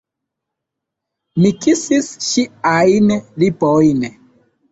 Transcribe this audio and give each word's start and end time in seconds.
Mi 1.43 1.51
kisis 1.65 2.09
ŝiajn 2.29 3.13
lipojn. 3.45 4.03